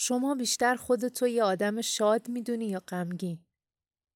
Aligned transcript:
شما 0.00 0.34
بیشتر 0.34 0.74
خودتو 0.74 1.26
یه 1.26 1.42
آدم 1.42 1.80
شاد 1.80 2.28
می‌دونی 2.28 2.68
یا 2.68 2.80
غمگین؟ 2.88 3.38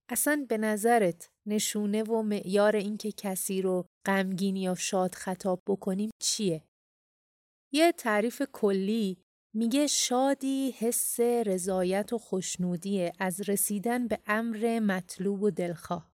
اصلا 0.08 0.46
به 0.48 0.58
نظرت 0.58 1.30
نشونه 1.46 2.02
و 2.02 2.22
معیار 2.22 2.76
اینکه 2.76 3.12
کسی 3.12 3.62
رو 3.62 3.86
غمگین 4.06 4.56
یا 4.56 4.74
شاد 4.74 5.14
خطاب 5.14 5.62
بکنیم 5.66 6.10
چیه؟ 6.22 6.64
یه 7.72 7.92
تعریف 7.92 8.42
کلی 8.52 9.22
میگه 9.54 9.86
شادی 9.86 10.70
حس 10.70 11.20
رضایت 11.20 12.12
و 12.12 12.18
خوشنودی 12.18 13.10
از 13.18 13.48
رسیدن 13.48 14.08
به 14.08 14.18
امر 14.26 14.80
مطلوب 14.80 15.42
و 15.42 15.50
دلخواه 15.50 16.12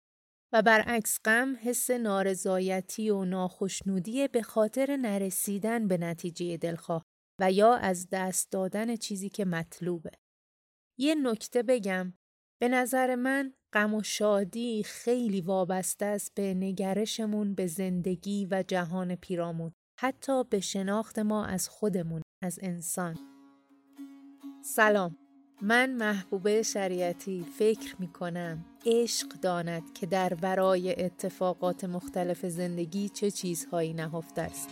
و 0.53 0.63
برعکس 0.63 1.19
غم 1.25 1.57
حس 1.63 1.91
نارضایتی 1.91 3.11
و 3.11 3.25
ناخشنودی 3.25 4.29
به 4.29 4.43
خاطر 4.43 4.97
نرسیدن 4.97 5.89
به 5.89 5.99
نتیجه 5.99 6.57
دلخواه 6.57 7.05
و 7.41 7.53
یا 7.53 7.75
از 7.75 8.09
دست 8.13 8.53
دادن 8.53 8.97
چیزی 8.97 9.29
که 9.29 9.45
مطلوبه. 9.45 10.11
یه 10.99 11.15
نکته 11.15 11.63
بگم 11.63 12.15
به 12.61 12.69
نظر 12.69 13.15
من 13.15 13.53
غم 13.73 13.95
و 13.95 14.03
شادی 14.03 14.83
خیلی 14.83 15.41
وابسته 15.41 16.05
است 16.05 16.35
به 16.35 16.55
نگرشمون 16.55 17.55
به 17.55 17.67
زندگی 17.67 18.49
و 18.51 18.65
جهان 18.69 19.17
پیرامون 19.17 19.73
حتی 20.01 20.45
به 20.45 20.61
شناخت 20.61 21.19
ما 21.19 21.45
از 21.45 21.69
خودمون 21.69 22.23
از 22.43 22.59
انسان 22.63 23.19
سلام 24.63 25.17
من 25.63 25.95
محبوبه 25.95 26.63
شریعتی 26.63 27.47
فکر 27.59 27.97
می 27.99 28.09
کنم 28.09 28.65
عشق 28.87 29.29
داند 29.29 29.93
که 29.93 30.07
در 30.07 30.35
برای 30.35 31.05
اتفاقات 31.05 31.85
مختلف 31.85 32.47
زندگی 32.47 33.09
چه 33.09 33.31
چیزهایی 33.31 33.95
نهفته 33.95 34.43
است. 34.43 34.71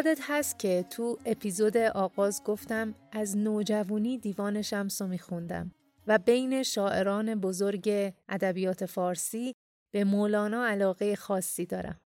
یادت 0.00 0.20
هست 0.22 0.58
که 0.58 0.84
تو 0.90 1.18
اپیزود 1.26 1.76
آغاز 1.76 2.44
گفتم 2.44 2.94
از 3.12 3.36
نوجوانی 3.36 4.18
دیوان 4.18 4.62
شمس 4.62 5.02
رو 5.02 5.08
میخوندم 5.08 5.74
و 6.06 6.18
بین 6.18 6.62
شاعران 6.62 7.34
بزرگ 7.34 8.14
ادبیات 8.28 8.86
فارسی 8.86 9.54
به 9.92 10.04
مولانا 10.04 10.66
علاقه 10.66 11.16
خاصی 11.16 11.66
دارم. 11.66 12.00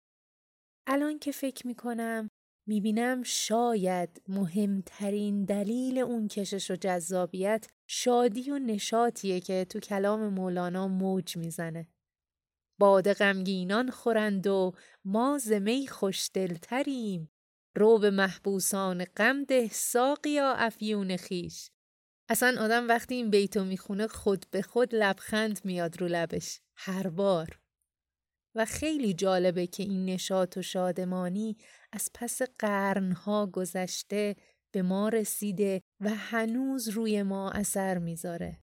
الان 0.88 1.20
که 1.20 1.32
فکر 1.32 1.68
می‌کنم 1.68 2.30
می‌بینم 2.68 3.24
شاید 3.24 4.22
مهمترین 4.28 5.46
دلیل 5.46 5.98
اون 5.98 6.28
کشش 6.28 6.72
و 6.72 6.76
جذابیت 6.76 7.68
شادی 7.88 8.52
و 8.52 8.60
نشاتیه 8.60 9.40
که 9.40 9.66
تو 9.70 9.80
کلام 9.80 10.34
مولانا 10.34 10.88
موج 10.88 11.38
می‌زنه. 11.38 11.88
باد 12.80 13.14
غمگینان 13.14 13.90
خورند 13.90 14.48
و 14.48 14.72
ما 15.06 15.38
زمی 15.38 15.88
خوشدلتریم 15.88 17.30
رو 17.76 18.00
به 18.00 18.10
محبوسان 18.10 19.06
غم 19.06 19.44
ده 19.44 19.70
ساقیا 19.72 20.54
افیون 20.54 21.18
خیش. 21.18 21.70
اصلا 22.30 22.64
آدم 22.64 22.88
وقتی 22.88 23.16
این 23.16 23.30
بیتو 23.30 23.66
می‌خونه 23.66 24.08
خود 24.08 24.46
به 24.52 24.62
خود 24.62 24.96
لبخند 24.96 25.62
میاد 25.66 26.02
رو 26.02 26.08
لبش. 26.08 26.60
هر 26.76 27.08
بار. 27.08 27.60
و 28.56 28.66
خیلی 28.66 29.14
جالبه 29.14 29.68
که 29.68 29.84
این 29.84 30.06
نشاط 30.06 30.58
و 30.58 30.62
شادمانی 30.62 31.58
از 31.92 32.10
پس 32.14 32.42
قرنها 32.60 33.48
گذشته 33.48 34.36
به 34.74 34.82
ما 34.82 35.10
رسیده 35.10 35.82
و 36.00 36.10
هنوز 36.10 36.90
روی 36.90 37.24
ما 37.24 37.52
اثر 37.52 37.98
می‌ذاره. 37.98 38.60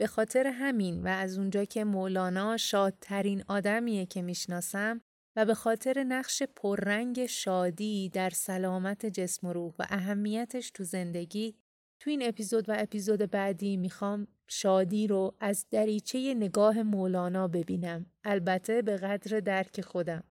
به 0.00 0.06
خاطر 0.06 0.46
همین 0.46 1.02
و 1.02 1.06
از 1.06 1.38
اونجا 1.38 1.64
که 1.64 1.84
مولانا 1.84 2.56
شادترین 2.56 3.44
آدمیه 3.48 4.06
که 4.06 4.22
می‌شناسم 4.22 5.00
و 5.38 5.44
به 5.44 5.54
خاطر 5.54 6.04
نقش 6.04 6.42
پررنگ 6.42 7.26
شادی 7.26 8.08
در 8.08 8.30
سلامت 8.30 9.06
جسم 9.06 9.46
و 9.46 9.52
روح 9.52 9.74
و 9.78 9.86
اهمیتش 9.88 10.70
تو 10.70 10.84
زندگی 10.84 11.56
تو 12.00 12.10
این 12.10 12.28
اپیزود 12.28 12.68
و 12.68 12.74
اپیزود 12.78 13.30
بعدی 13.30 13.76
می‌خوام 13.76 14.26
شادی 14.48 15.06
رو 15.06 15.36
از 15.40 15.66
دریچه 15.70 16.34
نگاه 16.34 16.82
مولانا 16.82 17.48
ببینم. 17.48 18.06
البته 18.24 18.82
به 18.82 18.96
قدر 18.96 19.40
درک 19.40 19.80
خودم. 19.80 20.24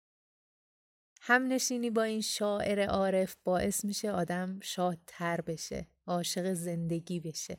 هم 1.21 1.47
نشینی 1.47 1.91
با 1.91 2.03
این 2.03 2.21
شاعر 2.21 2.87
عارف 2.87 3.37
باعث 3.45 3.85
میشه 3.85 4.11
آدم 4.11 4.61
شادتر 4.63 5.41
بشه 5.41 5.87
عاشق 6.07 6.53
زندگی 6.53 7.21
بشه. 7.21 7.59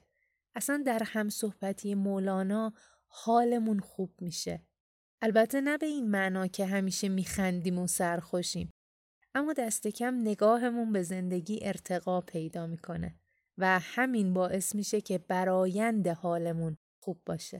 اصلا 0.55 0.83
در 0.85 1.01
هم 1.05 1.29
صحبتی 1.29 1.95
مولانا 1.95 2.73
حالمون 3.07 3.79
خوب 3.79 4.13
میشه. 4.21 4.61
البته 5.25 5.61
نه 5.61 5.77
به 5.77 5.85
این 5.85 6.11
معنا 6.11 6.47
که 6.47 6.65
همیشه 6.65 7.09
میخندیم 7.09 7.79
و 7.79 7.87
سرخوشیم 7.87 8.69
اما 9.35 9.53
دست 9.53 9.87
کم 9.87 10.21
نگاهمون 10.21 10.91
به 10.91 11.03
زندگی 11.03 11.59
ارتقا 11.61 12.21
پیدا 12.21 12.67
می‌کنه 12.67 13.15
و 13.57 13.79
همین 13.79 14.33
باعث 14.33 14.75
میشه 14.75 15.01
که 15.01 15.17
برایند 15.17 16.07
حالمون 16.07 16.77
خوب 17.03 17.21
باشه. 17.25 17.59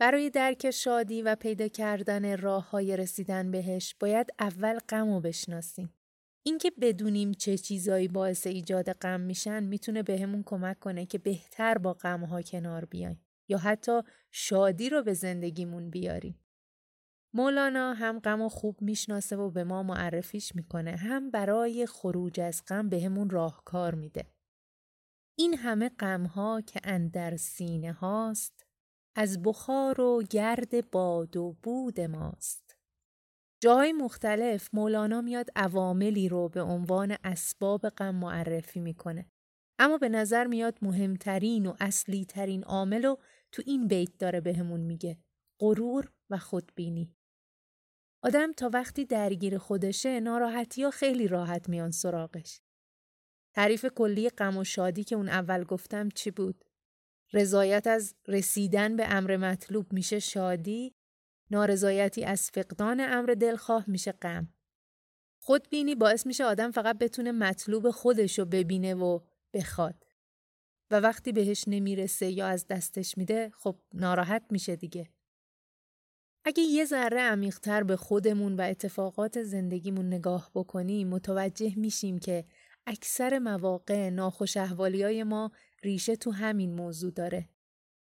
برای 0.00 0.30
درک 0.30 0.70
شادی 0.70 1.22
و 1.22 1.34
پیدا 1.34 1.68
کردن 1.68 2.36
راه 2.38 2.70
های 2.70 2.96
رسیدن 2.96 3.50
بهش 3.50 3.94
باید 4.00 4.30
اول 4.38 4.78
غم 4.78 5.14
رو 5.14 5.20
بشناسیم. 5.20 5.94
اینکه 6.42 6.72
بدونیم 6.80 7.32
چه 7.32 7.58
چیزایی 7.58 8.08
باعث 8.08 8.46
ایجاد 8.46 8.92
غم 8.92 9.20
میشن 9.20 9.62
می‌تونه 9.62 10.02
بهمون 10.02 10.42
کمک 10.46 10.78
کنه 10.78 11.06
که 11.06 11.18
بهتر 11.18 11.78
با 11.78 11.92
غم 11.92 12.24
ها 12.24 12.42
کنار 12.42 12.84
بیایم 12.84 13.20
یا 13.48 13.58
حتی 13.58 14.00
شادی 14.30 14.90
رو 14.90 15.02
به 15.02 15.14
زندگیمون 15.14 15.90
بیاریم. 15.90 16.38
مولانا 17.34 17.94
هم 17.94 18.18
غم 18.18 18.42
و 18.42 18.48
خوب 18.48 18.82
می‌شناسه 18.82 19.36
و 19.36 19.50
به 19.50 19.64
ما 19.64 19.82
معرفیش 19.82 20.54
می‌کنه 20.54 20.96
هم 20.96 21.30
برای 21.30 21.86
خروج 21.86 22.40
از 22.40 22.62
غم 22.68 22.88
بهمون 22.88 23.30
راهکار 23.30 23.94
میده. 23.94 24.26
این 25.38 25.54
همه 25.54 25.88
غمها 25.88 26.60
که 26.60 26.80
اندر 26.84 27.36
سینه 27.36 27.92
هاست 27.92 28.66
از 29.16 29.42
بخار 29.42 30.00
و 30.00 30.22
گرد 30.30 30.90
باد 30.90 31.36
و 31.36 31.56
بود 31.62 32.00
ماست. 32.00 32.76
جاهای 33.62 33.92
مختلف 33.92 34.68
مولانا 34.72 35.20
میاد 35.20 35.48
عواملی 35.56 36.28
رو 36.28 36.48
به 36.48 36.62
عنوان 36.62 37.16
اسباب 37.24 37.88
غم 37.88 38.14
معرفی 38.14 38.80
می‌کنه. 38.80 39.26
اما 39.78 39.98
به 39.98 40.08
نظر 40.08 40.46
میاد 40.46 40.78
مهمترین 40.82 41.66
و 41.66 41.74
اصلی 41.80 42.24
ترین 42.24 42.64
عامل 42.64 43.02
رو 43.02 43.18
تو 43.52 43.62
این 43.66 43.88
بیت 43.88 44.18
داره 44.18 44.40
بهمون 44.40 44.80
میگه. 44.80 45.18
غرور 45.60 46.12
و 46.30 46.38
خودبینی. 46.38 47.14
آدم 48.22 48.52
تا 48.52 48.70
وقتی 48.72 49.04
درگیر 49.04 49.58
خودشه 49.58 50.20
ناراحتی 50.20 50.82
ها 50.82 50.90
خیلی 50.90 51.28
راحت 51.28 51.68
میان 51.68 51.90
سراغش. 51.90 52.60
تعریف 53.54 53.86
کلی 53.86 54.28
غم 54.28 54.56
و 54.56 54.64
شادی 54.64 55.04
که 55.04 55.16
اون 55.16 55.28
اول 55.28 55.64
گفتم 55.64 56.08
چی 56.08 56.30
بود؟ 56.30 56.64
رضایت 57.32 57.86
از 57.86 58.14
رسیدن 58.28 58.96
به 58.96 59.14
امر 59.14 59.36
مطلوب 59.36 59.92
میشه 59.92 60.18
شادی، 60.18 60.94
نارضایتی 61.50 62.24
از 62.24 62.50
فقدان 62.50 63.00
امر 63.00 63.34
دلخواه 63.40 63.84
میشه 63.90 64.12
غم. 64.12 64.54
خودبینی 65.40 65.94
باعث 65.94 66.26
میشه 66.26 66.44
آدم 66.44 66.70
فقط 66.70 66.98
بتونه 66.98 67.32
مطلوب 67.32 67.90
خودش 67.90 68.38
رو 68.38 68.44
ببینه 68.44 68.94
و 68.94 69.20
بخواد. 69.54 70.04
و 70.92 71.00
وقتی 71.00 71.32
بهش 71.32 71.64
نمی‌رسه 71.66 72.30
یا 72.30 72.46
از 72.46 72.66
دستش 72.66 73.18
میده 73.18 73.52
خب 73.54 73.76
ناراحت 73.94 74.42
میشه 74.50 74.76
دیگه. 74.76 75.10
اگه 76.44 76.62
یه 76.62 76.84
ذره 76.84 77.20
عمیقتر 77.20 77.82
به 77.82 77.96
خودمون 77.96 78.56
و 78.56 78.60
اتفاقات 78.60 79.42
زندگیمون 79.42 80.06
نگاه 80.06 80.50
بکنیم 80.54 81.08
متوجه 81.08 81.78
میشیم 81.78 82.18
که 82.18 82.44
اکثر 82.86 83.38
مواقع 83.38 84.10
ناخوش 84.10 84.56
های 84.56 85.24
ما 85.24 85.52
ریشه 85.82 86.16
تو 86.16 86.30
همین 86.30 86.74
موضوع 86.74 87.10
داره. 87.10 87.48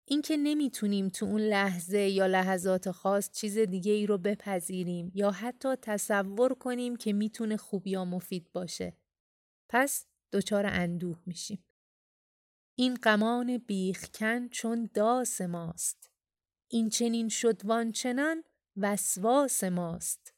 اینکه 0.07 0.37
نمی‌تونیم 0.37 1.09
تو 1.09 1.25
اون 1.25 1.41
لحظه 1.41 1.99
یا 1.99 2.27
لحظات 2.27 2.91
خاص 2.91 3.31
چیز 3.31 3.57
دیگه 3.57 3.91
ای 3.91 4.05
رو 4.05 4.17
بپذیریم 4.17 5.11
یا 5.15 5.31
حتی 5.31 5.75
تصور 5.81 6.53
کنیم 6.53 6.95
که 6.95 7.13
می‌تونه 7.13 7.57
خوب 7.57 7.87
یا 7.87 8.05
مفید 8.05 8.51
باشه. 8.53 8.97
پس 9.69 10.05
دچار 10.33 10.65
اندوه 10.65 11.21
میشیم. 11.25 11.63
این 12.77 12.95
غمان 12.95 13.57
بیخکن 13.57 14.47
چون 14.47 14.89
داس 14.93 15.41
ماست. 15.41 16.11
این 16.71 16.89
چنین 16.89 17.29
شد 17.29 17.65
وانچنان 17.65 18.43
وسواس 18.77 19.63
ماست. 19.63 20.33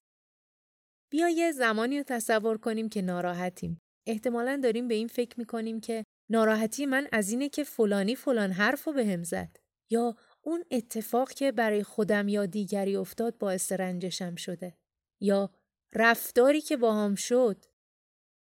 بیا 1.09 1.29
یه 1.29 1.51
زمانی 1.51 1.97
رو 1.97 2.03
تصور 2.03 2.57
کنیم 2.57 2.89
که 2.89 3.01
ناراحتیم. 3.01 3.81
احتمالا 4.07 4.59
داریم 4.63 4.87
به 4.87 4.93
این 4.93 5.07
فکر 5.07 5.39
می‌کنیم 5.39 5.79
که 5.79 6.03
ناراحتی 6.29 6.85
من 6.85 7.07
از 7.11 7.29
اینه 7.29 7.49
که 7.49 7.63
فلانی 7.63 8.15
فلان 8.15 8.51
حرف 8.51 8.83
رو 8.83 8.93
به 8.93 9.05
هم 9.05 9.23
زد. 9.23 9.57
یا 9.91 10.15
اون 10.41 10.63
اتفاق 10.71 11.31
که 11.31 11.51
برای 11.51 11.83
خودم 11.83 12.27
یا 12.27 12.45
دیگری 12.45 12.95
افتاد 12.95 13.37
باعث 13.37 13.71
رنجشم 13.71 14.35
شده. 14.35 14.77
یا 15.21 15.49
رفتاری 15.93 16.61
که 16.61 16.77
با 16.77 16.93
هم 16.93 17.15
شد 17.15 17.65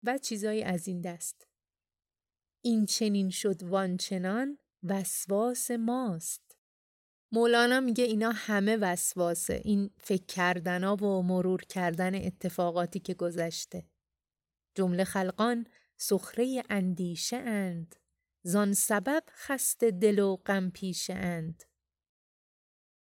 و 0.02 0.19
چیزایی 0.19 0.62
از 0.62 0.88
این 0.88 1.00
دست. 1.00 1.48
این 2.66 2.87
چنین 2.87 3.31
شد 3.31 3.62
وانچنان 3.62 4.58
وسواس 4.82 5.70
ماست. 5.70 6.56
مولانا 7.32 7.81
میگه 7.81 8.05
اینا 8.05 8.32
همه 8.34 8.76
وسواسه 8.76 9.61
این 9.64 9.90
فکر 9.99 10.25
کردنا 10.26 10.96
و 10.96 11.22
مرور 11.22 11.62
کردن 11.62 12.14
اتفاقاتی 12.14 13.00
که 13.00 13.14
گذشته. 13.14 13.87
جمله 14.75 15.05
خلقان 15.05 15.66
سخره 15.96 16.62
اندیشه 16.70 17.37
اند 17.37 17.96
زان 18.43 18.72
سبب 18.72 19.22
خسته 19.31 19.90
دل 19.90 20.19
و 20.19 20.37
غم 20.37 20.70
پیشه 20.70 21.14
اند. 21.14 21.64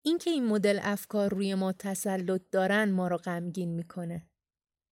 اینکه 0.06 0.30
این 0.30 0.46
مدل 0.46 0.80
افکار 0.82 1.30
روی 1.34 1.56
ما 1.56 1.72
تسلط 1.72 2.42
دارن 2.52 2.92
ما 2.92 3.08
رو 3.08 3.18
غمگین 3.18 3.74
می‌کنه. 3.74 4.30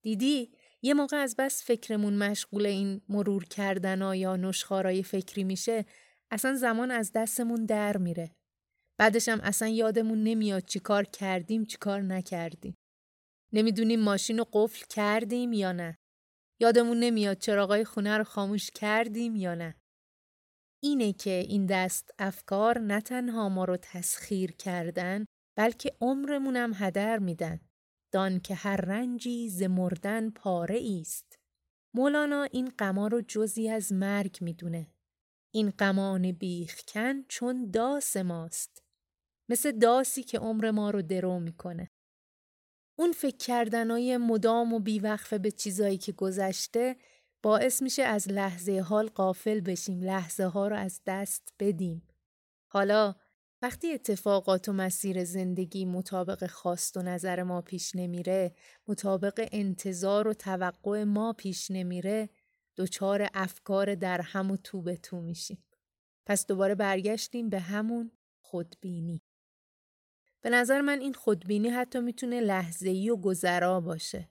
دیدی؟ 0.01 0.54
یه 0.85 0.93
موقع 0.93 1.17
از 1.17 1.35
بس 1.35 1.63
فکرمون 1.63 2.17
مشغول 2.17 2.65
این 2.65 3.01
مرور 3.09 3.45
کردن 3.45 4.15
یا 4.15 4.35
نشخارای 4.35 5.03
فکری 5.03 5.43
میشه 5.43 5.85
اصلا 6.31 6.55
زمان 6.55 6.91
از 6.91 7.11
دستمون 7.11 7.65
در 7.65 7.97
میره. 7.97 8.31
بعدش 8.99 9.29
هم 9.29 9.41
اصلا 9.41 9.67
یادمون 9.67 10.23
نمیاد 10.23 10.65
چی 10.65 10.79
کار 10.79 11.03
کردیم 11.03 11.65
چی 11.65 11.77
کار 11.77 12.01
نکردیم. 12.01 12.75
نمی‌دونیم 13.53 13.99
ماشین 13.99 14.37
رو 14.37 14.47
قفل 14.53 14.85
کردیم 14.89 15.53
یا 15.53 15.71
نه. 15.71 15.97
یادمون 16.61 16.99
نمیاد 16.99 17.37
چراغای 17.37 17.85
خونه 17.85 18.17
رو 18.17 18.23
خاموش 18.23 18.69
کردیم 18.71 19.35
یا 19.35 19.55
نه. 19.55 19.75
اینه 20.83 21.13
که 21.13 21.31
این 21.31 21.65
دست 21.65 22.09
افکار 22.19 22.79
نه 22.79 23.01
تنها 23.01 23.49
ما 23.49 23.65
رو 23.65 23.77
تسخیر 23.77 24.51
کردن 24.51 25.25
بلکه 25.57 25.97
عمرمونم 26.01 26.71
هدر 26.75 27.19
میدن. 27.19 27.59
دان 28.15 28.39
که 28.39 28.55
هر 28.55 28.75
رنجی 28.75 29.49
ز 29.49 29.63
مردن 29.63 30.29
پاره 30.29 30.81
است. 31.01 31.39
مولانا 31.93 32.43
این 32.43 32.69
غما 32.79 33.07
رو 33.07 33.21
جزی 33.21 33.69
از 33.69 33.93
مرگ 33.93 34.37
می‌دونه. 34.41 34.87
این 35.51 35.69
غمان 35.69 36.31
بیخکن 36.31 37.23
چون 37.27 37.71
داس 37.71 38.17
ماست. 38.17 38.83
مثل 39.49 39.71
داسی 39.71 40.23
که 40.23 40.39
عمر 40.39 40.71
ما 40.71 40.89
رو 40.89 41.01
درو 41.01 41.39
می‌کنه. 41.39 41.91
اون 42.99 43.11
فکر 43.11 43.37
کردنای 43.37 44.17
مدام 44.17 44.73
و 44.73 44.79
بیوقفه 44.79 45.37
به 45.37 45.51
چیزایی 45.51 45.97
که 45.97 46.11
گذشته 46.11 46.95
باعث 47.43 47.81
میشه 47.81 48.03
از 48.03 48.31
لحظه 48.31 48.79
حال 48.79 49.07
قافل 49.07 49.59
بشیم 49.59 50.01
لحظه 50.01 50.45
ها 50.45 50.67
رو 50.67 50.75
از 50.75 51.01
دست 51.05 51.53
بدیم. 51.59 52.07
حالا 52.71 53.15
وقتی 53.61 53.93
اتفاقات 53.93 54.69
و 54.69 54.73
مسیر 54.73 55.23
زندگی 55.23 55.85
مطابق 55.85 56.47
خواست 56.47 56.97
و 56.97 57.01
نظر 57.01 57.43
ما 57.43 57.61
پیش 57.61 57.95
نمیره 57.95 58.55
مطابق 58.87 59.49
انتظار 59.51 60.27
و 60.27 60.33
توقع 60.33 61.03
ما 61.03 61.33
پیش 61.33 61.71
نمیره 61.71 62.29
دچار 62.77 63.29
افکار 63.33 63.95
در 63.95 64.21
هم 64.21 64.51
و 64.51 64.57
تو 64.57 64.81
به 64.81 64.97
تو 64.97 65.21
میشیم. 65.21 65.63
پس 66.25 66.45
دوباره 66.45 66.75
برگشتیم 66.75 67.49
به 67.49 67.59
همون 67.59 68.11
خودبینی. 68.41 69.21
به 70.41 70.49
نظر 70.49 70.81
من 70.81 70.99
این 70.99 71.13
خودبینی 71.13 71.69
حتی 71.69 71.99
می‌تونه 71.99 72.41
لحظه‌ای 72.41 73.09
و 73.09 73.15
گذرا 73.15 73.81
باشه. 73.81 74.29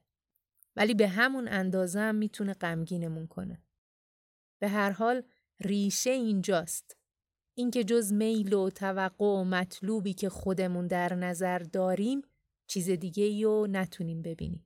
ولی 0.77 0.95
به 0.95 1.09
همون 1.09 1.49
اندازه 1.49 2.01
هم 2.01 2.15
می‌تونه 2.15 2.53
غمگینمون 2.53 3.27
کنه. 3.27 3.63
به 4.59 4.69
هر 4.69 4.91
حال 4.91 5.23
ریشه 5.61 6.11
اینجاست. 6.11 6.97
اینکه 7.55 7.85
جز 7.85 8.13
میل 8.13 8.53
و 8.53 8.71
توقع 8.71 9.25
و 9.25 9.45
مطلوبی 9.45 10.15
که 10.15 10.29
خودمون 10.29 10.87
در 10.87 11.15
نظر 11.15 11.59
داریم 11.59 12.23
چیز 12.67 12.91
دیگه 12.91 13.25
ای 13.25 13.45
رو 13.45 13.67
نتونیم 13.71 14.23
ببینیم. 14.23 14.65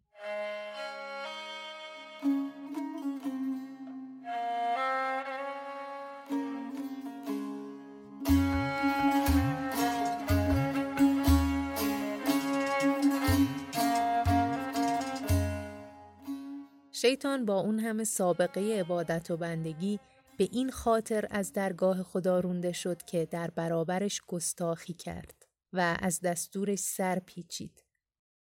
شیطان 16.92 17.44
با 17.44 17.60
اون 17.60 17.78
همه 17.78 18.04
سابقه 18.04 18.80
عبادت 18.80 19.30
و 19.30 19.36
بندگی 19.36 19.98
به 20.38 20.48
این 20.52 20.70
خاطر 20.70 21.26
از 21.30 21.52
درگاه 21.52 22.02
خدا 22.02 22.40
رونده 22.40 22.72
شد 22.72 23.02
که 23.02 23.26
در 23.26 23.50
برابرش 23.50 24.22
گستاخی 24.26 24.92
کرد 24.94 25.46
و 25.72 25.96
از 26.00 26.20
دستورش 26.20 26.78
سر 26.78 27.18
پیچید. 27.18 27.84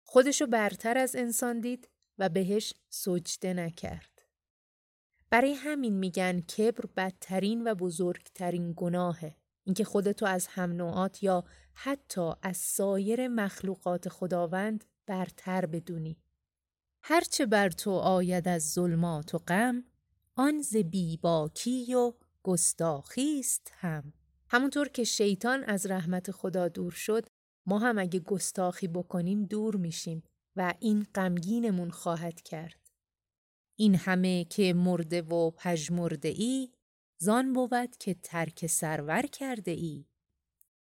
خودشو 0.04 0.46
برتر 0.46 0.98
از 0.98 1.16
انسان 1.16 1.60
دید 1.60 1.88
و 2.18 2.28
بهش 2.28 2.74
سجده 2.88 3.54
نکرد. 3.54 4.22
برای 5.30 5.52
همین 5.52 5.98
میگن 5.98 6.40
کبر 6.40 6.84
بدترین 6.96 7.66
و 7.66 7.74
بزرگترین 7.74 8.74
گناهه. 8.76 9.36
اینکه 9.64 9.84
خودتو 9.84 10.26
از 10.26 10.46
هم 10.46 10.72
نوعات 10.72 11.22
یا 11.22 11.44
حتی 11.74 12.30
از 12.42 12.56
سایر 12.56 13.28
مخلوقات 13.28 14.08
خداوند 14.08 14.84
برتر 15.06 15.66
بدونی. 15.66 16.22
هرچه 17.02 17.46
بر 17.46 17.70
تو 17.70 17.90
آید 17.90 18.48
از 18.48 18.72
ظلمات 18.72 19.34
و 19.34 19.38
غم 19.38 19.84
آن 20.40 20.62
ز 20.62 20.76
بیباکی 20.76 21.94
و 21.94 22.12
گستاخی 22.42 23.40
است 23.40 23.72
هم. 23.74 24.12
همونطور 24.48 24.88
که 24.88 25.04
شیطان 25.04 25.64
از 25.64 25.86
رحمت 25.86 26.30
خدا 26.30 26.68
دور 26.68 26.92
شد 26.92 27.26
ما 27.66 27.78
هم 27.78 27.98
اگه 27.98 28.20
گستاخی 28.20 28.88
بکنیم 28.88 29.44
دور 29.44 29.76
میشیم 29.76 30.22
و 30.56 30.74
این 30.80 31.06
غمگینمون 31.14 31.90
خواهد 31.90 32.42
کرد. 32.42 32.90
این 33.76 33.94
همه 33.94 34.44
که 34.44 34.74
مرده 34.74 35.22
و 35.22 35.50
پژمرده 35.50 36.28
ای 36.28 36.68
زان 37.18 37.52
بود 37.52 37.96
که 37.96 38.14
ترک 38.14 38.66
سرور 38.66 39.22
کرده 39.22 39.70
ای 39.70 40.04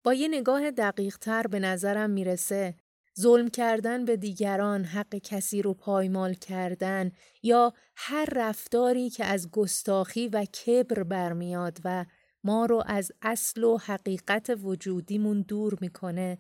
با 0.04 0.14
یه 0.14 0.28
نگاه 0.28 0.70
دقیق 0.70 1.19
تر 1.19 1.46
به 1.46 1.60
نظرم 1.60 2.10
می‌رسه 2.10 2.75
ظلم 3.18 3.48
کردن 3.48 4.04
به 4.04 4.16
دیگران، 4.16 4.84
حق 4.84 5.14
کسی 5.14 5.62
رو 5.62 5.74
پایمال 5.74 6.34
کردن 6.34 7.12
یا 7.42 7.74
هر 7.96 8.28
رفتاری 8.32 9.10
که 9.10 9.24
از 9.24 9.50
گستاخی 9.50 10.28
و 10.28 10.44
کبر 10.44 11.02
برمیاد 11.02 11.78
و 11.84 12.06
ما 12.44 12.66
رو 12.66 12.82
از 12.86 13.12
اصل 13.22 13.64
و 13.64 13.78
حقیقت 13.78 14.50
وجودیمون 14.62 15.42
دور 15.42 15.78
می‌کنه 15.80 16.38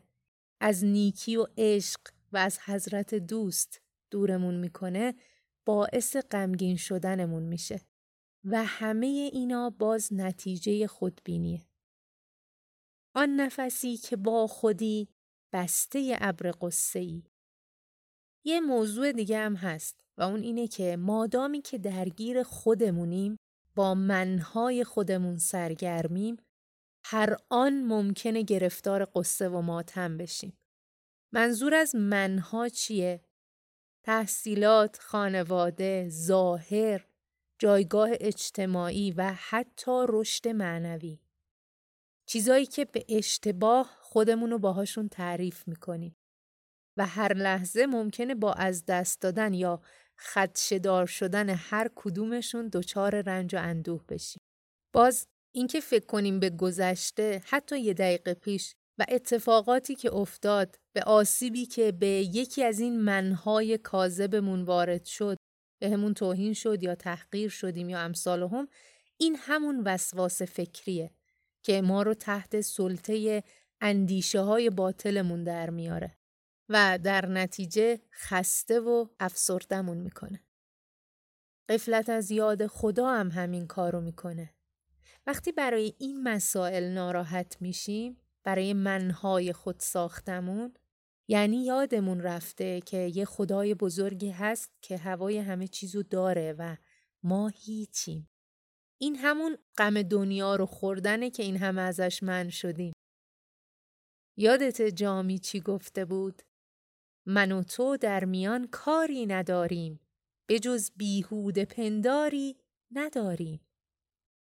از 0.60 0.84
نیکی 0.84 1.36
و 1.36 1.46
عشق 1.58 2.00
و 2.32 2.36
از 2.36 2.58
حضرت 2.58 3.14
دوست 3.14 3.80
دورمون 4.10 4.54
می‌کنه 4.54 5.14
باعث 5.66 6.16
غمگین 6.16 6.76
شدنمون 6.76 7.42
میشه 7.42 7.80
و 8.44 8.64
همه 8.64 9.06
اینا 9.32 9.70
باز 9.70 10.12
نتیجه 10.12 10.86
خودبینیه. 10.86 11.66
آن 13.14 13.40
نفسی 13.40 13.96
که 13.96 14.16
با 14.16 14.46
خودی 14.46 15.08
بسته 15.52 16.16
ابر 16.20 16.52
قصه 16.60 16.98
ای. 16.98 17.22
یه 18.44 18.60
موضوع 18.60 19.12
دیگه 19.12 19.38
هم 19.38 19.56
هست 19.56 20.04
و 20.18 20.22
اون 20.22 20.40
اینه 20.42 20.68
که 20.68 20.96
مادامی 20.96 21.62
که 21.62 21.78
درگیر 21.78 22.42
خودمونیم 22.42 23.36
با 23.74 23.94
منهای 23.94 24.84
خودمون 24.84 25.38
سرگرمیم 25.38 26.36
هر 27.04 27.36
آن 27.48 27.82
ممکنه 27.82 28.42
گرفتار 28.42 29.04
قصه 29.14 29.48
و 29.48 29.60
ماتم 29.60 30.16
بشیم. 30.16 30.56
منظور 31.32 31.74
از 31.74 31.94
منها 31.94 32.68
چیه؟ 32.68 33.24
تحصیلات، 34.02 34.98
خانواده، 34.98 36.08
ظاهر، 36.08 37.06
جایگاه 37.58 38.10
اجتماعی 38.12 39.10
و 39.10 39.32
حتی 39.36 40.04
رشد 40.08 40.48
معنوی. 40.48 41.18
چیزایی 42.26 42.66
که 42.66 42.84
به 42.84 43.04
اشتباه 43.08 43.99
خودمون 44.12 44.50
رو 44.50 44.58
باهاشون 44.58 45.08
تعریف 45.08 45.68
می‌کنیم 45.68 46.16
و 46.96 47.06
هر 47.06 47.34
لحظه 47.34 47.86
ممکنه 47.86 48.34
با 48.34 48.52
از 48.52 48.84
دست 48.86 49.20
دادن 49.20 49.54
یا 49.54 49.80
خدشدار 50.18 51.06
شدن 51.06 51.50
هر 51.50 51.90
کدومشون 51.94 52.70
دچار 52.72 53.20
رنج 53.20 53.54
و 53.54 53.58
اندوه 53.58 54.04
بشیم. 54.08 54.42
باز 54.92 55.26
اینکه 55.54 55.80
فکر 55.80 56.06
کنیم 56.06 56.40
به 56.40 56.50
گذشته 56.50 57.42
حتی 57.44 57.80
یه 57.80 57.94
دقیقه 57.94 58.34
پیش 58.34 58.74
و 58.98 59.04
اتفاقاتی 59.08 59.94
که 59.94 60.14
افتاد 60.14 60.76
به 60.92 61.02
آسیبی 61.02 61.66
که 61.66 61.92
به 61.92 62.06
یکی 62.06 62.64
از 62.64 62.80
این 62.80 63.00
منهای 63.00 63.78
کاذبمون 63.78 64.62
وارد 64.62 65.04
شد 65.04 65.36
بهمون 65.80 66.14
توهین 66.14 66.54
شد 66.54 66.82
یا 66.82 66.94
تحقیر 66.94 67.48
شدیم 67.48 67.88
یا 67.88 68.00
امثال 68.00 68.42
هم 68.42 68.68
این 69.16 69.36
همون 69.38 69.82
وسواس 69.84 70.42
فکریه 70.42 71.10
که 71.62 71.82
ما 71.82 72.02
رو 72.02 72.14
تحت 72.14 72.60
سلطه 72.60 73.42
اندیشه 73.80 74.40
های 74.40 74.70
باطلمون 74.70 75.44
در 75.44 75.70
میاره 75.70 76.16
و 76.68 76.98
در 77.02 77.26
نتیجه 77.26 78.00
خسته 78.12 78.80
و 78.80 79.06
افسردمون 79.20 79.98
می‌کنه. 79.98 80.44
قفلت 81.68 82.08
از 82.08 82.30
یاد 82.30 82.66
خدا 82.66 83.08
هم 83.08 83.30
همین 83.30 83.66
کارو 83.66 84.00
می‌کنه. 84.00 84.54
وقتی 85.26 85.52
برای 85.52 85.94
این 85.98 86.22
مسائل 86.22 86.84
ناراحت 86.84 87.56
میشیم 87.60 88.16
برای 88.44 88.72
منهای 88.72 89.52
خود 89.52 89.80
ساختمون 89.80 90.74
یعنی 91.28 91.64
یادمون 91.64 92.20
رفته 92.20 92.80
که 92.80 92.96
یه 92.96 93.24
خدای 93.24 93.74
بزرگی 93.74 94.30
هست 94.30 94.70
که 94.82 94.96
هوای 94.96 95.38
همه 95.38 95.68
چیزو 95.68 96.02
داره 96.02 96.54
و 96.58 96.76
ما 97.22 97.48
هیچیم. 97.48 98.28
این 99.00 99.16
همون 99.16 99.58
غم 99.78 100.02
دنیا 100.02 100.56
رو 100.56 100.66
خوردنه 100.66 101.30
که 101.30 101.42
این 101.42 101.56
همه 101.56 101.82
ازش 101.82 102.22
من 102.22 102.48
شدیم. 102.48 102.92
یادت 104.40 104.82
جامی 104.82 105.38
چی 105.38 105.60
گفته 105.60 106.04
بود؟ 106.04 106.42
من 107.26 107.52
و 107.52 107.62
تو 107.62 107.96
در 107.96 108.24
میان 108.24 108.66
کاری 108.66 109.26
نداریم 109.26 110.00
به 110.46 110.58
جز 110.58 110.90
بیهود 110.96 111.58
پنداری 111.58 112.56
نداریم 112.90 113.60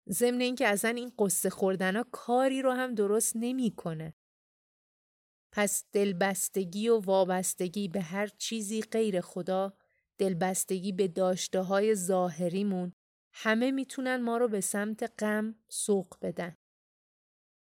ضمن 0.10 0.42
اینکه 0.42 0.68
اصلا 0.68 0.90
این 0.90 1.12
قصه 1.20 1.50
خوردن 1.50 1.96
ها 1.96 2.06
کاری 2.12 2.62
رو 2.62 2.72
هم 2.72 2.96
درست 2.96 3.36
نمی‌کنه. 3.36 4.14
پس 5.52 5.86
دلبستگی 5.92 6.90
و 6.90 7.00
وابستگی 7.00 7.88
به 7.88 8.02
هر 8.02 8.28
چیزی 8.28 8.82
غیر 8.82 9.22
خدا 9.22 9.74
دلبستگی 10.18 10.92
به 10.92 11.08
داشته 11.08 11.62
های 11.62 11.96
ظاهریمون 11.96 12.94
همه 13.34 13.72
می‌تونن 13.72 14.16
ما 14.16 14.38
رو 14.38 14.48
به 14.48 14.62
سمت 14.62 15.14
غم 15.24 15.56
سوق 15.70 16.18
بدن. 16.22 16.58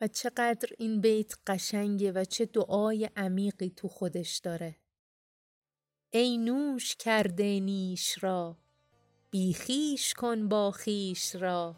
و 0.01 0.07
چقدر 0.07 0.69
این 0.77 1.01
بیت 1.01 1.33
قشنگه 1.47 2.11
و 2.11 2.25
چه 2.25 2.45
دعای 2.45 3.09
عمیقی 3.15 3.73
تو 3.75 3.87
خودش 3.87 4.37
داره. 4.37 4.75
ای 6.13 6.37
نوش 6.37 6.95
کرده 6.95 7.59
نیش 7.59 8.23
را 8.23 8.57
بیخیش 9.31 10.13
کن 10.13 10.47
با 10.47 10.71
خیش 10.71 11.35
را 11.35 11.75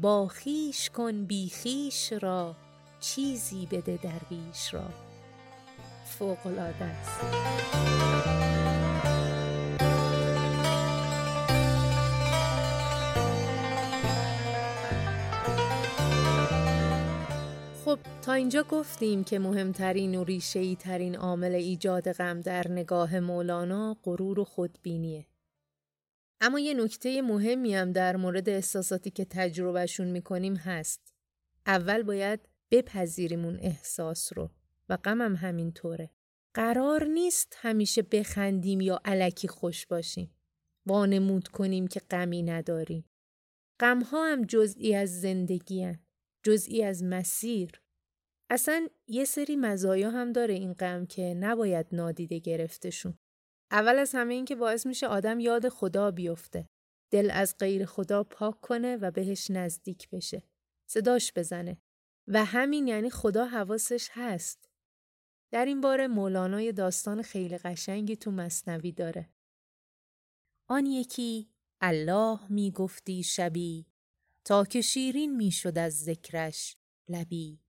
با 0.00 0.28
خیش 0.28 0.90
کن 0.90 1.24
بیخیش 1.24 2.12
را 2.12 2.56
چیزی 3.00 3.66
بده 3.66 3.96
درویش 3.96 4.74
را 4.74 4.88
فوقلاده 6.18 6.84
است 6.84 7.20
خب 17.94 18.20
تا 18.22 18.32
اینجا 18.32 18.62
گفتیم 18.62 19.24
که 19.24 19.38
مهمترین 19.38 20.14
و 20.14 20.24
ریشه‌ای 20.24 20.76
ترین 20.76 21.16
عامل 21.16 21.54
ایجاد 21.54 22.12
غم 22.12 22.40
در 22.40 22.68
نگاه 22.68 23.20
مولانا 23.20 23.96
غرور 24.02 24.40
و 24.40 24.44
خودبینیه. 24.44 25.26
اما 26.40 26.58
یه 26.58 26.74
نکته 26.74 27.22
مهمی 27.22 27.74
هم 27.74 27.92
در 27.92 28.16
مورد 28.16 28.48
احساساتی 28.48 29.10
که 29.10 29.24
تجربهشون 29.24 30.06
می‌کنیم 30.06 30.56
هست. 30.56 31.14
اول 31.66 32.02
باید 32.02 32.48
بپذیریم 32.70 33.44
اون 33.44 33.58
احساس 33.60 34.32
رو 34.36 34.50
و 34.88 34.96
غمم 34.96 35.36
همینطوره. 35.36 36.10
قرار 36.54 37.04
نیست 37.04 37.56
همیشه 37.56 38.02
بخندیم 38.02 38.80
یا 38.80 39.00
علکی 39.04 39.48
خوش 39.48 39.86
باشیم. 39.86 40.30
وانمود 40.86 41.48
کنیم 41.48 41.86
که 41.86 42.00
غمی 42.10 42.42
نداریم. 42.42 43.04
غمها 43.80 44.32
هم 44.32 44.44
جزئی 44.44 44.94
از 44.94 45.20
زندگی 45.20 45.82
هن. 45.82 45.98
جزئی 46.42 46.82
از 46.82 47.04
مسیر. 47.04 47.83
اصلا 48.50 48.88
یه 49.06 49.24
سری 49.24 49.56
مزایا 49.56 50.10
هم 50.10 50.32
داره 50.32 50.54
این 50.54 50.72
غم 50.72 51.06
که 51.06 51.22
نباید 51.22 51.86
نادیده 51.92 52.38
گرفتشون. 52.38 53.18
اول 53.70 53.98
از 53.98 54.14
همه 54.14 54.34
این 54.34 54.44
که 54.44 54.56
باعث 54.56 54.86
میشه 54.86 55.06
آدم 55.06 55.40
یاد 55.40 55.68
خدا 55.68 56.10
بیفته. 56.10 56.68
دل 57.10 57.30
از 57.32 57.54
غیر 57.58 57.84
خدا 57.84 58.24
پاک 58.24 58.60
کنه 58.60 58.96
و 58.96 59.10
بهش 59.10 59.50
نزدیک 59.50 60.10
بشه. 60.10 60.42
صداش 60.90 61.32
بزنه. 61.36 61.76
و 62.28 62.44
همین 62.44 62.88
یعنی 62.88 63.10
خدا 63.10 63.46
حواسش 63.46 64.08
هست. 64.12 64.68
در 65.52 65.64
این 65.64 65.80
باره 65.80 66.08
مولانای 66.08 66.72
داستان 66.72 67.22
خیلی 67.22 67.58
قشنگی 67.58 68.16
تو 68.16 68.30
مصنوی 68.30 68.92
داره. 68.92 69.28
آن 70.68 70.86
یکی 70.86 71.48
الله 71.80 72.52
می 72.52 72.70
گفتی 72.70 73.22
شبی 73.22 73.86
تا 74.44 74.64
که 74.64 74.80
شیرین 74.80 75.36
می 75.36 75.50
شد 75.50 75.78
از 75.78 76.04
ذکرش 76.04 76.76
لبی. 77.08 77.63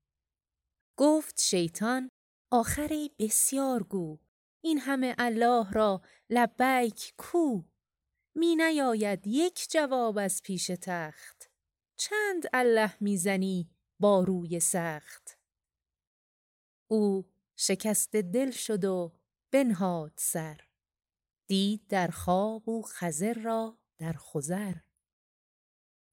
گفت 0.98 1.42
شیطان 1.42 2.10
آخری 2.52 3.16
بسیار 3.20 3.84
گو 3.84 4.20
این 4.62 4.80
همه 4.80 5.16
الله 5.18 5.72
را 5.72 6.02
لبیک 6.30 7.14
کو. 7.18 7.64
می 8.36 8.56
نیاید 8.56 9.28
یک 9.28 9.68
جواب 9.70 10.18
از 10.18 10.42
پیش 10.44 10.72
تخت. 10.82 11.52
چند 11.96 12.44
الله 12.54 12.94
می‌زنی 13.00 13.70
با 14.00 14.24
روی 14.24 14.60
سخت؟ 14.60 15.40
او 16.88 17.26
شکست 17.56 18.16
دل 18.16 18.52
شد 18.52 18.86
و 18.86 19.14
بنهاد 19.52 20.14
سر. 20.18 20.62
دید 21.48 21.88
در 21.88 22.08
خواب 22.08 22.70
و 22.70 22.82
خزر 22.82 23.34
را 23.34 23.78
در 23.98 24.14
خزر 24.14 24.74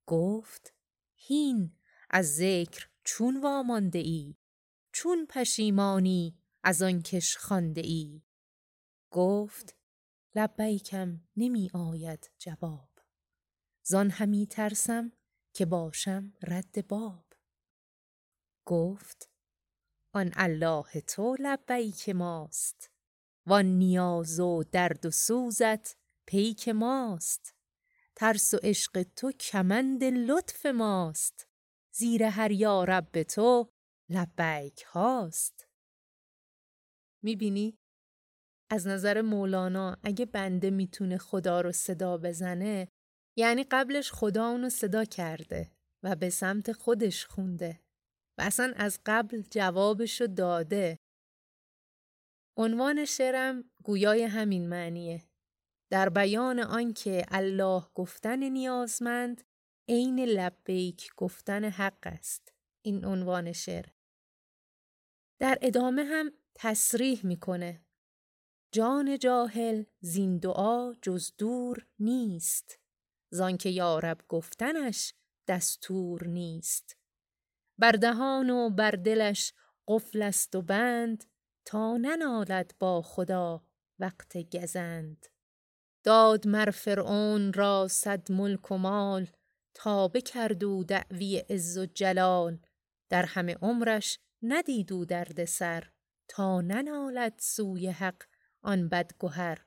گفت 0.06 0.74
هین 1.14 1.76
از 2.10 2.36
ذکر 2.36 2.88
چون 3.04 3.40
وامانده 3.40 3.98
ای؟ 3.98 4.36
چون 4.92 5.26
پشیمانی 5.26 6.38
از 6.62 6.82
آن 6.82 7.02
کش 7.02 7.36
خانده 7.36 7.80
ای 7.80 8.22
گفت 9.10 9.76
لبیکم 10.34 11.20
نمی 11.36 11.70
آید 11.74 12.30
جواب. 12.38 12.88
زان 13.82 14.10
همی 14.10 14.46
ترسم 14.46 15.12
که 15.52 15.66
باشم 15.66 16.32
رد 16.42 16.88
باب. 16.88 17.24
گفت 18.64 19.30
آن 20.12 20.30
الله 20.34 21.00
تو 21.00 21.36
لبیک 21.40 22.08
ماست. 22.08 22.90
وان 23.46 23.66
نیاز 23.66 24.40
و 24.40 24.62
درد 24.72 25.06
و 25.06 25.10
سوزت 25.10 25.96
پیک 26.26 26.68
ماست. 26.68 27.54
ترس 28.14 28.54
و 28.54 28.58
عشق 28.62 29.02
تو 29.02 29.32
کمند 29.32 30.04
لطف 30.04 30.66
ماست. 30.66 31.48
زیر 31.92 32.22
هر 32.22 32.50
یارب 32.50 33.22
تو 33.22 33.72
لبیک 34.12 34.82
هاست. 34.82 35.68
می‌بینی؟ 37.24 37.78
از 38.70 38.86
نظر 38.86 39.20
مولانا 39.20 39.96
اگه 40.04 40.26
بنده 40.26 40.70
می‌تونه 40.70 41.18
خدا 41.18 41.60
رو 41.60 41.72
صدا 41.72 42.18
بزنه 42.18 42.88
یعنی 43.38 43.64
قبلش 43.64 44.12
خدا 44.12 44.48
اونو 44.48 44.68
صدا 44.68 45.04
کرده 45.04 45.72
و 46.04 46.16
به 46.16 46.30
سمت 46.30 46.72
خودش 46.72 47.26
خونده 47.26 47.80
و 48.38 48.42
اصلا 48.42 48.72
از 48.76 49.00
قبل 49.06 49.42
جوابشو 49.50 50.26
داده. 50.26 50.98
عنوان 52.58 53.04
شعرم 53.04 53.70
گویای 53.84 54.22
همین 54.22 54.68
معنیه. 54.68 55.22
در 55.90 56.08
بیان 56.08 56.58
آنکه 56.58 57.24
الله 57.28 57.82
گفتن 57.94 58.42
نیازمند 58.42 59.44
عین 59.88 60.20
لبیک 60.20 61.10
گفتن 61.16 61.64
حق 61.64 62.06
است. 62.06 62.52
این 62.84 63.04
عنوان 63.04 63.52
شعر. 63.52 63.86
در 65.42 65.58
ادامه 65.62 66.04
هم 66.04 66.32
تصریح 66.54 67.26
می‌کنه. 67.26 67.84
جان 68.72 69.18
جاهل 69.18 69.84
زین 70.00 70.38
دعا 70.38 70.94
جز 71.02 71.32
دور 71.38 71.86
نیست 71.98 72.80
زانکه 73.30 73.68
یارب 73.68 74.20
گفتنش 74.28 75.14
دستور 75.46 76.26
نیست. 76.26 76.96
بر 77.78 77.92
دهان 77.92 78.50
و 78.50 78.70
بر 78.70 78.90
دلش 78.90 79.52
قفل 79.88 80.22
است 80.22 80.54
و 80.54 80.62
بند 80.62 81.24
تا 81.64 81.96
ننالد 81.96 82.74
با 82.78 83.02
خدا 83.02 83.64
وقت 83.98 84.56
گزند. 84.56 85.26
داد 86.04 86.48
مر 86.48 86.70
فرعون 86.70 87.52
را 87.52 87.88
صد 87.88 88.32
ملک 88.32 88.70
و 88.70 88.76
مال 88.76 89.26
تا 89.74 90.08
بکرد 90.08 90.64
او 90.64 90.84
دعوی 90.84 91.38
عز 91.38 91.78
و 91.78 91.86
جلال. 91.86 92.58
در 93.08 93.24
همه 93.24 93.54
عمرش 93.62 94.18
ندید 94.42 94.92
درد 95.04 95.44
سر 95.44 95.90
تا 96.28 96.60
ننالد 96.60 97.34
سوی 97.38 97.88
حق 97.88 98.22
آن 98.62 98.88
بدگهر 98.88 99.66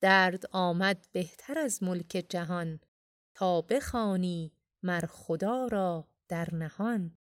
درد 0.00 0.44
آمد 0.50 1.06
بهتر 1.12 1.58
از 1.58 1.82
ملک 1.82 2.26
جهان 2.28 2.80
تا 3.34 3.60
بخوانی 3.60 4.52
مر 4.82 5.06
خدا 5.06 5.66
را 5.66 6.08
در 6.28 6.54
نهان 6.54 7.16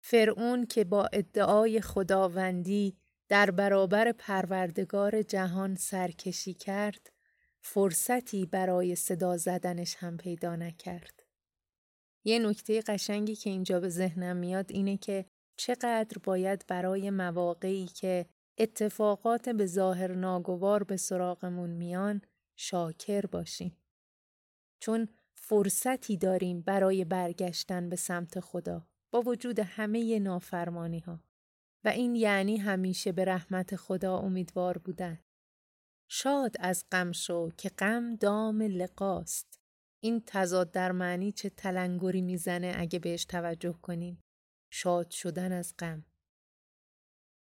فرعون 0.00 0.66
که 0.66 0.84
با 0.84 1.06
ادعای 1.12 1.80
خداوندی 1.80 2.96
در 3.28 3.50
برابر 3.50 4.12
پروردگار 4.12 5.22
جهان 5.22 5.74
سرکشی 5.74 6.54
کرد 6.54 7.12
فرصتی 7.60 8.46
برای 8.46 8.96
صدا 8.96 9.36
زدنش 9.36 9.96
هم 9.96 10.16
پیدا 10.16 10.56
نکرد. 10.56 11.22
یه 12.24 12.38
نکته 12.38 12.80
قشنگی 12.80 13.36
که 13.36 13.50
اینجا 13.50 13.80
به 13.80 13.88
ذهنم 13.88 14.36
میاد 14.36 14.72
اینه 14.72 14.96
که 14.96 15.26
چقدر 15.56 16.18
باید 16.24 16.64
برای 16.68 17.10
مواقعی 17.10 17.86
که 17.86 18.26
اتفاقات 18.58 19.48
به 19.48 19.66
ظاهر 19.66 20.14
ناگوار 20.14 20.84
به 20.84 20.96
سراغمون 20.96 21.70
میان 21.70 22.20
شاکر 22.56 23.26
باشیم. 23.26 23.76
چون 24.80 25.08
فرصتی 25.34 26.16
داریم 26.16 26.60
برای 26.60 27.04
برگشتن 27.04 27.88
به 27.88 27.96
سمت 27.96 28.40
خدا 28.40 28.86
با 29.10 29.22
وجود 29.22 29.58
همه 29.58 30.18
نافرمانی 30.18 30.98
ها. 30.98 31.20
و 31.84 31.88
این 31.88 32.14
یعنی 32.14 32.56
همیشه 32.56 33.12
به 33.12 33.24
رحمت 33.24 33.76
خدا 33.76 34.18
امیدوار 34.18 34.78
بودن. 34.78 35.18
شاد 36.08 36.56
از 36.60 36.84
غم 36.92 37.12
شو 37.12 37.50
که 37.50 37.68
غم 37.68 38.16
دام 38.16 38.62
لقاست. 38.62 39.60
این 40.00 40.22
تضاد 40.26 40.70
در 40.70 40.92
معنی 40.92 41.32
چه 41.32 41.50
تلنگری 41.50 42.22
می‌زنه 42.22 42.74
اگه 42.76 42.98
بهش 42.98 43.24
توجه 43.24 43.78
کنیم. 43.82 44.22
شاد 44.70 45.10
شدن 45.10 45.52
از 45.52 45.74
غم. 45.78 46.04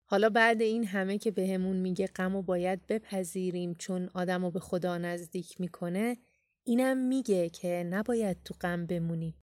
حالا 0.10 0.30
بعد 0.30 0.62
این 0.62 0.86
همه 0.86 1.18
که 1.18 1.32
بهمون 1.32 1.78
میگه 1.78 2.08
غم 2.08 2.36
و 2.36 2.42
باید 2.42 2.88
بپذیریم 2.88 3.76
چون 3.76 4.10
آدم 4.14 4.46
رو 4.46 4.52
به 4.52 4.60
خدا 4.60 4.98
نزدیک 4.98 5.62
می‌کنه 5.62 6.18
اینم 6.64 6.98
میگه 6.98 7.50
که 7.50 7.84
نباید 7.90 8.44
تو 8.44 8.54
غم 8.62 8.86
بمونیم. 8.86 9.44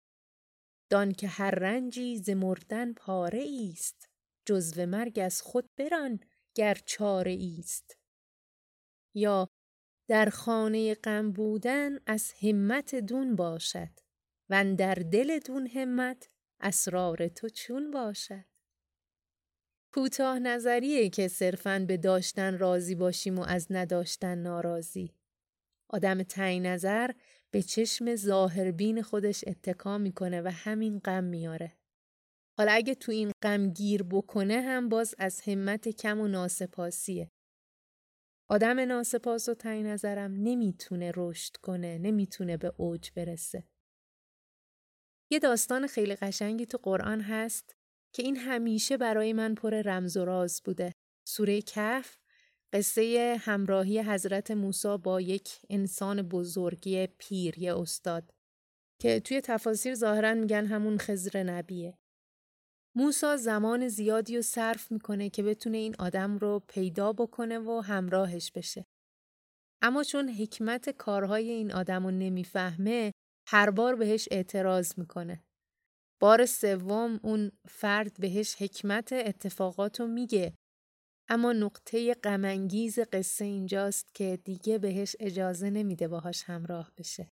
دان 0.89 1.11
که 1.11 1.27
هر 1.27 1.51
رنجی 1.51 2.17
ز 2.17 2.29
مردن 2.29 2.93
پاره 2.93 3.47
است 3.71 4.09
جزو 4.45 4.85
مرگ 4.85 5.19
از 5.19 5.41
خود 5.41 5.69
بران 5.77 6.19
گر 6.55 6.77
چاره 6.85 7.37
است 7.59 7.97
یا 9.15 9.49
در 10.07 10.29
خانه 10.29 10.95
غم 10.95 11.31
بودن 11.31 11.99
از 12.05 12.33
همت 12.41 12.95
دون 12.95 13.35
باشد 13.35 13.89
و 14.49 14.75
در 14.75 14.95
دل 14.95 15.39
دون 15.39 15.67
همت 15.67 16.29
اسرار 16.61 17.27
تو 17.27 17.49
چون 17.49 17.91
باشد 17.91 18.45
کوتاه 19.93 20.39
نظریه 20.39 21.09
که 21.09 21.27
صرفاً 21.27 21.85
به 21.87 21.97
داشتن 21.97 22.57
راضی 22.57 22.95
باشیم 22.95 23.39
و 23.39 23.41
از 23.47 23.67
نداشتن 23.69 24.37
ناراضی 24.37 25.13
آدم 25.89 26.23
تنگ 26.23 26.67
نظر 26.67 27.11
به 27.51 27.61
چشم 27.61 28.15
ظاهربین 28.15 29.01
خودش 29.01 29.43
اتکا 29.47 29.97
می‌کنه 29.97 30.41
و 30.41 30.51
همین 30.51 30.99
غم 30.99 31.23
میاره. 31.23 31.73
حالا 32.57 32.71
اگه 32.71 32.95
تو 32.95 33.11
این 33.11 33.31
غم 33.41 33.69
گیر 33.69 34.03
بکنه 34.03 34.61
هم 34.61 34.89
باز 34.89 35.15
از 35.17 35.41
همت 35.41 35.89
کم 35.89 36.19
و 36.19 36.27
ناسپاسیه. 36.27 37.31
آدم 38.49 38.79
ناسپاس 38.79 39.49
و 39.49 39.53
تنگ 39.53 39.85
نظرم 39.85 40.33
نمی‌تونه 40.33 41.11
رشد 41.15 41.55
کنه، 41.57 41.97
نمی‌تونه 41.97 42.57
به 42.57 42.73
اوج 42.77 43.11
برسه. 43.15 43.63
یه 45.31 45.39
داستان 45.39 45.87
خیلی 45.87 46.15
قشنگی 46.15 46.65
تو 46.65 46.77
قرآن 46.83 47.21
هست 47.21 47.75
که 48.13 48.23
این 48.23 48.37
همیشه 48.37 48.97
برای 48.97 49.33
من 49.33 49.55
پر 49.55 49.81
رمز 49.81 50.17
و 50.17 50.25
راز 50.25 50.61
بوده. 50.65 50.91
سوره 51.27 51.61
کف 51.61 52.17
قصه 52.73 53.37
همراهی 53.39 53.99
حضرت 53.99 54.51
موسی 54.51 54.97
با 54.97 55.21
یک 55.21 55.59
انسان 55.69 56.21
بزرگی 56.21 57.07
پیر 57.07 57.59
یه 57.59 57.77
استاد 57.77 58.33
که 59.01 59.19
توی 59.19 59.41
تفاسیر 59.41 59.95
ظاهرا 59.95 60.33
میگن 60.33 60.65
همون 60.65 60.97
خزر 60.97 61.43
نبیه. 61.43 61.97
موسا 62.95 63.37
زمان 63.37 63.87
زیادی 63.87 64.35
رو 64.35 64.41
صرف 64.41 64.91
می‌کنه 64.91 65.29
که 65.29 65.43
بتونه 65.43 65.77
این 65.77 65.95
آدم 65.99 66.37
رو 66.37 66.63
پیدا 66.67 67.13
بکنه 67.13 67.59
و 67.59 67.79
همراهش 67.79 68.51
بشه. 68.51 68.85
اما 69.81 70.03
چون 70.03 70.29
حکمت 70.29 70.89
کارهای 70.89 71.49
این 71.49 71.71
آدم 71.71 72.03
رو 72.03 72.11
نمی‌فهمه 72.11 73.11
هر 73.47 73.69
بار 73.69 73.95
بهش 73.95 74.27
اعتراض 74.31 74.99
می‌کنه. 74.99 75.43
بار 76.19 76.45
سوم 76.45 77.19
اون 77.23 77.51
فرد 77.69 78.19
بهش 78.19 78.55
حکمت 78.55 79.13
اتفاقات 79.13 79.99
رو 79.99 80.07
میگه 80.07 80.53
اما 81.29 81.53
نقطه 81.53 82.13
غمانگیز 82.13 82.99
قصه 82.99 83.45
اینجاست 83.45 84.15
که 84.15 84.39
دیگه 84.43 84.77
بهش 84.77 85.15
اجازه 85.19 85.69
نمیده 85.69 86.07
باهاش 86.07 86.43
همراه 86.43 86.91
بشه. 86.97 87.31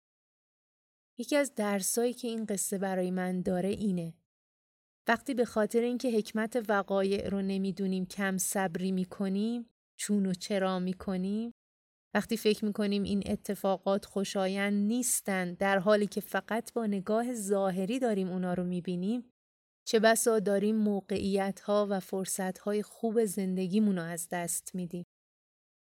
یکی 1.17 1.36
از 1.36 1.55
درسایی 1.55 2.13
که 2.13 2.27
این 2.27 2.46
قصه 2.46 2.77
برای 2.77 3.12
من 3.12 3.41
داره 3.41 3.70
اینه. 3.70 4.13
وقتی 5.08 5.34
به 5.34 5.46
خاطر 5.46 5.79
اینکه 5.79 6.12
حکمت 6.12 6.63
وقایع 6.70 7.29
رو 7.29 7.41
نمی‌دونیم 7.41 8.05
کم 8.05 8.38
صبری 8.38 8.91
می‌کنیم، 8.91 9.70
چون 9.96 10.25
و 10.25 10.34
چرا 10.34 10.79
می‌کنیم، 10.79 11.53
وقتی 12.15 12.38
فکر 12.38 12.65
می‌کنیم 12.65 13.03
این 13.03 13.24
اتفاقات 13.25 14.05
خوشایند 14.05 14.88
نیستن 14.88 15.53
در 15.53 15.79
حالی 15.79 16.08
که 16.08 16.22
فقط 16.22 16.74
با 16.74 16.86
نگاه 16.86 17.34
ظاهری 17.34 18.00
داریم 18.00 18.29
اونا 18.29 18.53
رو 18.53 18.63
می‌بینیم، 18.63 19.32
چه 19.88 20.00
بسا 20.00 20.39
داریم 20.39 20.75
موقعیت 20.75 21.60
ها 21.60 21.88
و 21.89 22.00
فرصت 22.00 22.58
های 22.58 22.84
خوب 22.84 23.25
زندگیمون 23.25 23.96
رو 23.98 24.03
از 24.03 24.27
دست 24.32 24.75
میدیم. 24.75 25.03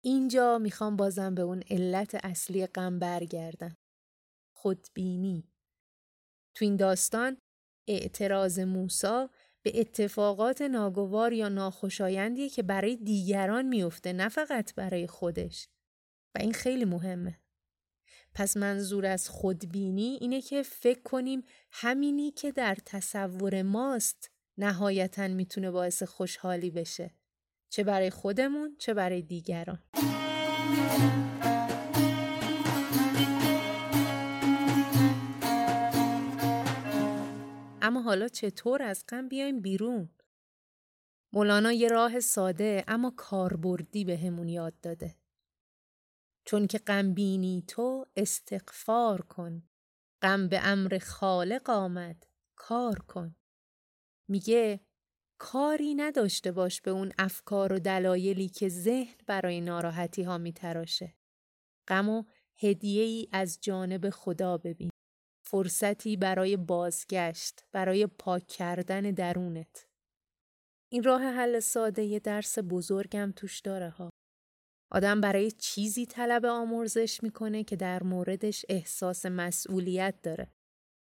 اینجا 0.03 0.57
می‌خوام 0.57 0.95
بازم 0.95 1.35
به 1.35 1.41
اون 1.41 1.63
علت 1.69 2.15
اصلی 2.23 2.65
غم 2.65 2.99
برگردم. 2.99 3.75
خودبینی. 4.55 5.43
تو 6.55 6.65
این 6.65 6.75
داستان 6.75 7.37
اعتراض 7.87 8.59
موسا 8.59 9.29
به 9.65 9.79
اتفاقات 9.79 10.61
ناگوار 10.61 11.33
یا 11.33 11.49
ناخوشایندی 11.49 12.49
که 12.49 12.63
برای 12.63 12.95
دیگران 12.95 13.67
میفته 13.67 14.13
نه 14.13 14.29
فقط 14.29 14.75
برای 14.75 15.07
خودش. 15.07 15.67
این 16.37 16.53
خیلی 16.53 16.85
مهمه. 16.85 17.39
پس 18.33 18.57
منظور 18.57 19.05
از 19.05 19.29
خودبینی 19.29 20.17
اینه 20.21 20.41
که 20.41 20.63
فکر 20.63 21.01
کنیم 21.01 21.43
همینی 21.71 22.31
که 22.31 22.51
در 22.51 22.77
تصور 22.85 23.61
ماست 23.61 24.31
نهایتا 24.57 25.27
می‌تونه 25.27 25.71
باعث 25.71 26.03
خوشحالی 26.03 26.69
بشه. 26.69 27.11
چه 27.69 27.83
برای 27.83 28.09
خودمون 28.09 28.75
چه 28.79 28.93
برای 28.93 29.21
دیگران. 29.21 29.79
اما 37.81 38.01
حالا 38.01 38.27
چطور 38.27 38.81
از 38.81 39.03
غم 39.09 39.27
بیایم 39.27 39.61
بیرون؟ 39.61 40.09
مولانا 41.33 41.71
یه 41.71 41.87
راه 41.87 42.19
ساده 42.19 42.83
اما 42.87 43.13
کاربردی 43.17 44.05
به 44.05 44.17
همون 44.17 44.47
یاد 44.49 44.79
داده. 44.79 45.15
چون 46.47 46.67
که 46.67 46.77
غم 46.77 47.13
بینی 47.13 47.63
تو 47.67 48.05
استغفار 48.15 49.21
کن. 49.21 49.63
غم 50.21 50.47
به 50.47 50.59
امر 50.63 50.99
خالق 51.01 51.69
آمد 51.69 52.27
کار 52.55 52.99
کن. 52.99 53.35
میگه 54.29 54.79
کاری 55.37 55.95
نداشته 55.95 56.51
باش 56.51 56.81
به 56.81 56.91
اون 56.91 57.11
افکار 57.19 57.73
و 57.73 57.79
دلایلی 57.79 58.49
که 58.49 58.69
ذهن 58.69 59.15
برای 59.27 59.61
ناراحتی 59.61 60.23
ها 60.23 60.37
میتراشه. 60.37 61.13
غم 61.87 62.09
و 62.09 62.23
هدیه 62.57 63.03
ای 63.03 63.27
از 63.31 63.57
جانب 63.61 64.09
خدا 64.09 64.57
ببین. 64.57 64.89
فرصتی 65.45 66.17
برای 66.17 66.57
بازگشت 66.57 67.65
برای 67.71 68.07
پاک 68.07 68.47
کردن 68.47 69.01
درونت. 69.01 69.87
این 70.91 71.03
راه 71.03 71.21
حل 71.23 71.59
ساده 71.59 72.03
یه 72.03 72.19
درس 72.19 72.59
بزرگم 72.59 73.33
توش 73.35 73.59
داره 73.59 73.89
ها. 73.89 74.09
آدم 74.91 75.21
برای 75.21 75.51
چیزی 75.51 76.05
طلب 76.05 76.45
آمرزش 76.45 77.23
می‌کنه 77.23 77.63
که 77.63 77.75
در 77.75 78.03
موردش 78.03 78.65
احساس 78.69 79.25
مسئولیت 79.25 80.15
داره. 80.23 80.51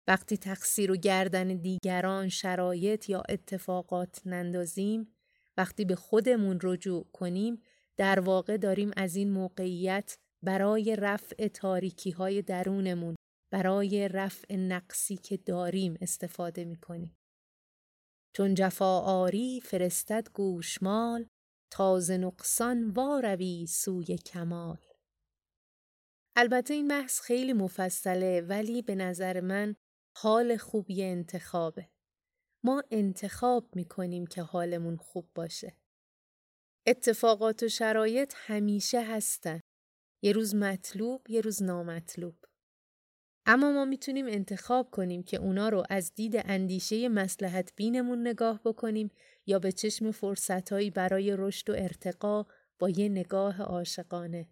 وقتی 0.06 0.36
تقصیر 0.36 0.90
و 0.90 0.96
گردن 0.96 1.48
دیگران 1.48 2.28
شرایط 2.28 3.08
یا 3.08 3.22
اتفاقات 3.28 4.22
نندازیم، 4.26 5.14
وقتی 5.56 5.84
به 5.84 5.94
خودمون 5.94 6.58
رجوع 6.62 7.06
کنیم، 7.12 7.62
در 7.96 8.20
واقع 8.20 8.56
داریم 8.56 8.90
از 8.96 9.16
این 9.16 9.30
موقعیت 9.30 10.16
برای 10.42 10.96
رفع 10.96 11.48
تاریکی 11.48 12.10
های 12.10 12.42
درونمون، 12.42 13.14
برای 13.52 14.08
رفع 14.08 14.56
نقصی 14.56 15.16
که 15.16 15.36
داریم 15.36 15.96
استفاده 16.00 16.64
می‌کنیم. 16.64 17.16
چون 18.36 18.54
جفا 18.54 19.00
آری 19.00 19.60
فرستد 19.60 20.28
گوشمال 20.34 21.26
تازه 21.70 22.16
نقصان 22.16 22.90
واروی 22.90 23.66
سوی 23.66 24.16
کمال. 24.16 24.78
البته 26.36 26.74
این 26.74 26.88
بحث 26.88 27.20
خیلی 27.20 27.52
مفصله 27.52 28.40
ولی 28.40 28.82
به 28.82 28.94
نظر 28.94 29.40
من 29.40 29.76
حال 30.16 30.56
خوبی 30.56 31.02
انتخابه. 31.02 31.88
ما 32.64 32.82
انتخاب 32.90 33.76
می‌کنیم 33.76 34.26
که 34.26 34.42
حالمون 34.42 34.96
خوب 34.96 35.30
باشه. 35.34 35.76
اتفاقات 36.86 37.62
و 37.62 37.68
شرایط 37.68 38.34
همیشه 38.36 39.02
هستن. 39.02 39.60
یه 40.22 40.32
روز 40.32 40.54
مطلوب 40.54 41.30
یه 41.30 41.40
روز 41.40 41.62
نامطلوب. 41.62 42.44
اما 43.52 43.72
ما 43.72 43.84
می‌تونیم 43.84 44.26
انتخاب 44.26 44.90
کنیم 44.90 45.22
که 45.22 45.36
اونا 45.36 45.68
رو 45.68 45.82
از 45.90 46.14
دید 46.14 46.42
اندیشه 46.44 47.08
مسلحت 47.08 47.72
بینمون 47.76 48.26
نگاه 48.26 48.60
بکنیم 48.64 49.10
یا 49.46 49.58
به 49.58 49.72
چشم 49.72 50.10
فرصتهایی 50.10 50.90
برای 50.90 51.36
رشد 51.38 51.70
و 51.70 51.72
ارتقا 51.76 52.46
با 52.78 52.90
یه 52.90 53.08
نگاه 53.08 53.62
عاشقانه. 53.62 54.48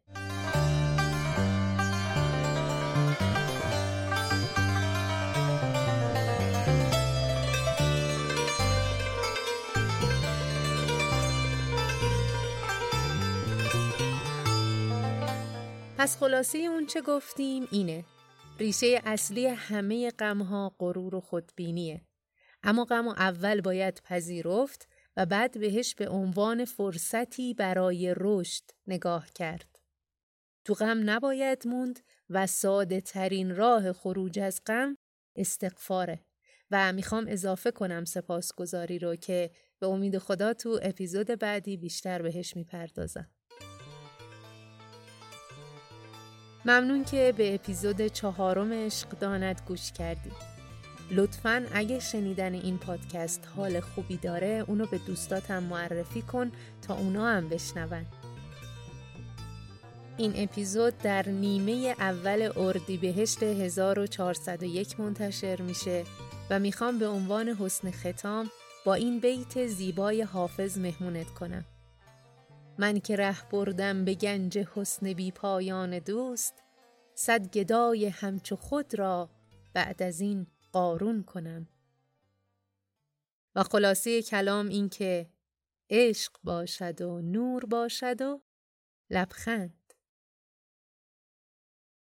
پس 15.99 16.17
خلاصه 16.17 16.59
اون 16.59 16.87
چه 16.87 17.01
گفتیم 17.01 17.69
اینه 17.71 18.05
ریشه 18.59 19.03
اصلی 19.05 19.47
همه 19.47 20.11
غمها 20.11 20.77
غرور 20.79 21.15
و 21.15 21.21
خودبینیه 21.21 22.03
اما 22.63 22.85
غم 22.85 23.09
اول 23.09 23.61
باید 23.61 24.01
پذیرفت 24.05 24.89
و 25.17 25.27
بعد 25.27 25.61
بهش 25.61 25.95
به 25.95 26.09
عنوان 26.09 26.65
فرصتی 26.65 27.55
برای 27.55 28.15
رشد 28.17 28.63
نگاه 28.87 29.27
کرد. 29.35 29.79
تو 30.65 30.75
غم 30.75 31.11
نباید 31.11 31.67
موند 31.67 32.01
و 32.31 32.47
ساده 32.47 33.01
ترین 33.01 33.57
راه 33.57 33.93
خروج 33.93 34.39
از 34.39 34.61
غم 34.67 34.97
استغفاره 35.37 36.25
و 36.71 36.93
می‌خوام 36.93 37.27
اضافه 37.29 37.71
کنم 37.71 38.05
سپاسگزاری 38.05 38.99
رو 38.99 39.17
که 39.17 39.51
به 39.79 39.87
امید 39.87 40.19
خدا 40.19 40.53
تو 40.55 40.81
اپیزود 40.83 41.27
بعدی 41.27 41.77
بیشتر 41.77 42.23
بهش 42.23 42.57
می‌پردازم. 42.57 43.31
ممنون 46.65 47.05
که 47.05 47.35
به 47.37 47.55
اپیزود 47.55 48.07
چهارم 48.07 48.73
عشق 48.73 49.09
داند 49.09 49.61
گوش 49.67 49.93
کردید. 49.93 50.59
لطفا 51.11 51.67
اگه 51.73 51.99
شنیدن 52.01 52.55
این 52.55 52.79
پادکست 52.79 53.49
حال 53.57 53.81
خوبی 53.81 54.17
داره 54.17 54.65
اونو 54.67 54.87
به 54.87 54.99
دوستاتم 54.99 55.63
معرفی 55.63 56.23
کن 56.23 56.53
تا 56.83 56.95
اونا 56.95 57.27
هم 57.27 57.49
بشنون. 57.49 58.07
این 60.17 60.33
اپیزود 60.37 60.99
در 60.99 61.29
نیمه 61.29 61.95
اول 61.99 62.53
اردیبهشت 62.57 63.43
1401 63.43 65.01
منتشر 65.01 65.63
میشه 65.63 66.05
و 66.51 66.59
می‌خوام 66.59 66.99
به 66.99 67.09
عنوان 67.09 67.49
حسن 67.49 67.91
ختام 67.91 68.51
با 68.85 68.95
این 68.95 69.21
بیت 69.21 69.67
زیبای 69.67 70.23
حافظ 70.23 70.79
مهمونت 70.79 71.31
کنم. 71.31 71.65
من 72.79 73.01
که 73.01 73.17
ره 73.17 73.49
بردم 73.51 74.05
به 74.05 74.15
گنج 74.15 74.59
حسن 74.59 75.13
بی 75.13 75.31
پایان 75.31 75.99
دوست 75.99 76.55
صد 77.15 77.51
گدای 77.51 78.07
همچو 78.07 78.57
خود 78.57 78.99
را 78.99 79.31
بعد 79.75 80.03
از 80.03 80.21
این 80.21 80.47
قارون 80.73 81.23
کنم. 81.23 81.69
و 83.55 83.63
خلاصه 83.63 84.23
کلام 84.23 84.69
این 84.69 84.89
که 84.89 85.31
عشق 85.91 86.33
باشد 86.45 87.01
و 87.01 87.21
نور 87.21 87.65
باشد 87.65 88.23
و 88.23 88.43
لبخند. 89.11 89.78